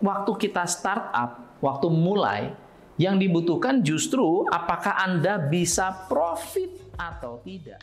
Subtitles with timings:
[0.00, 2.52] waktu kita startup, waktu mulai,
[3.00, 7.80] yang dibutuhkan justru apakah Anda bisa profit atau tidak.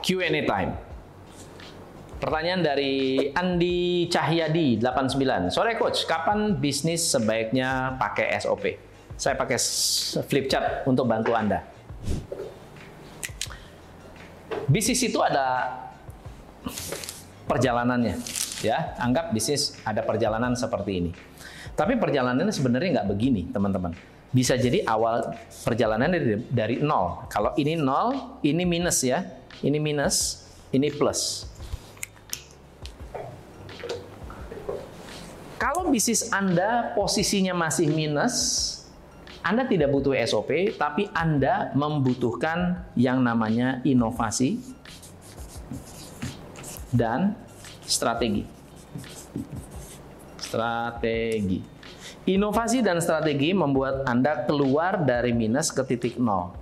[0.00, 0.72] Q&A time.
[2.20, 5.52] Pertanyaan dari Andi Cahyadi 89.
[5.52, 8.76] Sore coach, kapan bisnis sebaiknya pakai SOP?
[9.16, 9.60] Saya pakai
[10.24, 11.64] flip chart untuk bantu Anda.
[14.68, 15.76] Bisnis itu ada
[17.48, 18.16] perjalanannya,
[18.62, 18.96] ya.
[19.00, 21.10] Anggap bisnis ada perjalanan seperti ini.
[21.74, 23.96] Tapi perjalanannya sebenarnya nggak begini, teman-teman.
[24.30, 25.34] Bisa jadi awal
[25.66, 27.26] perjalanan dari, dari nol.
[27.26, 29.26] Kalau ini nol, ini minus ya.
[29.60, 31.50] Ini minus, ini plus.
[35.60, 38.66] Kalau bisnis Anda posisinya masih minus,
[39.44, 44.56] Anda tidak butuh SOP, tapi Anda membutuhkan yang namanya inovasi
[46.96, 47.36] dan
[47.90, 48.46] strategi.
[50.38, 51.58] Strategi.
[52.30, 56.54] Inovasi dan strategi membuat Anda keluar dari minus ke titik nol.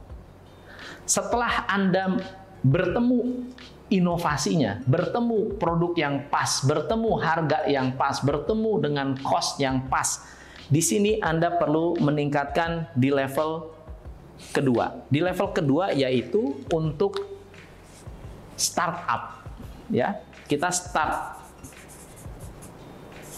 [1.05, 2.17] Setelah Anda
[2.65, 3.49] bertemu
[3.89, 10.25] inovasinya, bertemu produk yang pas, bertemu harga yang pas, bertemu dengan cost yang pas,
[10.69, 13.73] di sini Anda perlu meningkatkan di level
[14.53, 15.01] kedua.
[15.09, 17.25] Di level kedua yaitu untuk
[18.53, 19.41] startup.
[19.89, 21.39] Ya, kita start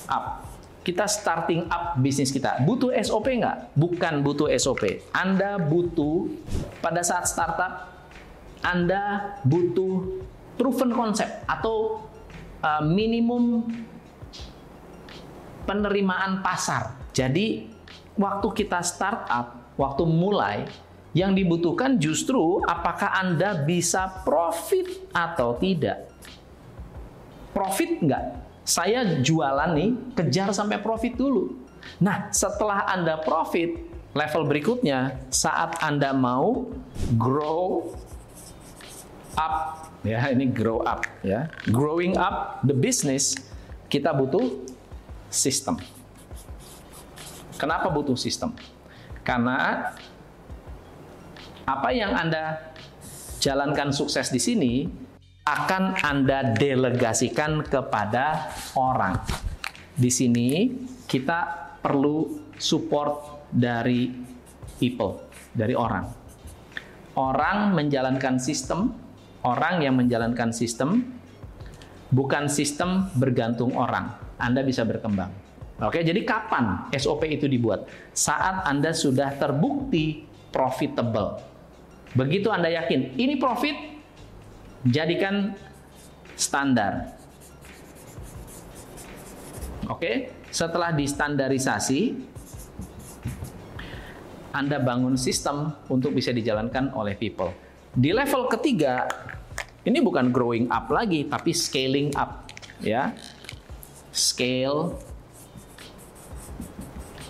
[0.07, 0.47] up.
[0.81, 2.65] Kita starting up bisnis kita.
[2.65, 3.77] Butuh SOP nggak?
[3.77, 5.05] Bukan butuh SOP.
[5.13, 6.31] Anda butuh
[6.81, 8.01] pada saat startup,
[8.65, 10.25] Anda butuh
[10.57, 12.09] proven konsep atau
[12.65, 13.69] uh, minimum
[15.69, 16.97] penerimaan pasar.
[17.13, 17.69] Jadi
[18.17, 20.65] waktu kita startup, waktu mulai,
[21.13, 26.09] yang dibutuhkan justru apakah Anda bisa profit atau tidak.
[27.51, 28.25] Profit nggak?
[28.63, 31.59] Saya jualan nih, kejar sampai profit dulu.
[31.99, 36.71] Nah, setelah Anda profit, level berikutnya, saat Anda mau
[37.15, 37.95] grow
[39.39, 43.39] up, ya ini grow up, ya growing up the business,
[43.87, 44.67] kita butuh
[45.31, 45.79] sistem.
[47.59, 48.57] Kenapa butuh sistem?
[49.23, 49.91] Karena
[51.69, 52.75] apa yang Anda
[53.39, 54.89] jalankan sukses di sini
[55.45, 59.21] akan Anda delegasikan kepada orang.
[59.97, 60.69] Di sini
[61.09, 64.13] kita perlu support dari
[64.77, 65.25] people,
[65.57, 66.07] dari orang.
[67.17, 68.95] Orang menjalankan sistem,
[69.43, 71.03] orang yang menjalankan sistem,
[72.13, 74.15] bukan sistem bergantung orang.
[74.41, 75.29] Anda bisa berkembang.
[75.81, 77.89] Oke, jadi kapan SOP itu dibuat?
[78.13, 81.41] Saat Anda sudah terbukti profitable.
[82.13, 84.00] Begitu Anda yakin ini profit,
[84.87, 85.53] jadikan
[86.37, 87.13] standar.
[89.91, 92.17] Oke, setelah distandarisasi,
[94.51, 97.53] Anda bangun sistem untuk bisa dijalankan oleh people.
[97.91, 99.07] Di level ketiga,
[99.83, 102.47] ini bukan growing up lagi, tapi scaling up,
[102.83, 103.15] ya.
[104.11, 104.99] Scale,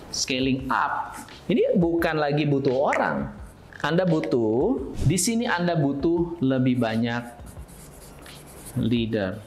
[0.09, 1.17] scaling up.
[1.49, 3.41] Ini bukan lagi butuh orang,
[3.81, 7.40] anda butuh, di sini Anda butuh lebih banyak
[8.79, 9.39] leader.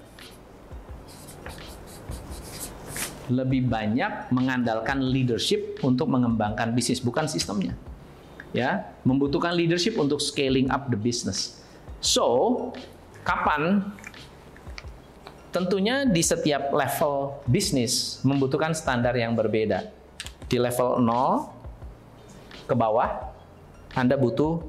[3.33, 7.73] Lebih banyak mengandalkan leadership untuk mengembangkan bisnis, bukan sistemnya.
[8.53, 11.65] Ya, membutuhkan leadership untuk scaling up the business.
[12.05, 12.71] So,
[13.25, 13.81] kapan?
[15.51, 19.87] Tentunya di setiap level bisnis membutuhkan standar yang berbeda.
[20.51, 23.33] Di level 0 ke bawah,
[23.95, 24.67] Anda butuh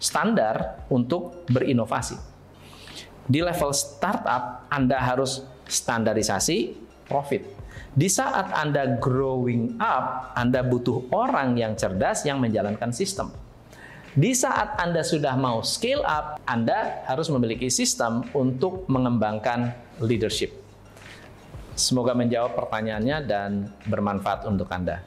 [0.00, 2.31] standar untuk berinovasi
[3.26, 6.74] di level startup Anda harus standarisasi
[7.06, 7.42] profit.
[7.92, 13.28] Di saat Anda growing up, Anda butuh orang yang cerdas yang menjalankan sistem.
[14.12, 19.72] Di saat Anda sudah mau scale up, Anda harus memiliki sistem untuk mengembangkan
[20.04, 20.52] leadership.
[21.72, 25.00] Semoga menjawab pertanyaannya dan bermanfaat untuk Anda.